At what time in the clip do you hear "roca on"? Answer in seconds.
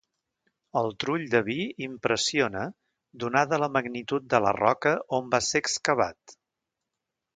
4.61-5.33